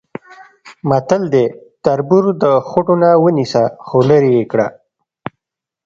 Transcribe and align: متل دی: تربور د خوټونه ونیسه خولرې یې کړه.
متل 0.89 1.23
دی: 1.33 1.45
تربور 1.83 2.25
د 2.43 2.45
خوټونه 2.67 3.09
ونیسه 3.23 3.63
خولرې 3.87 4.29
یې 4.37 4.43
کړه. 4.51 4.67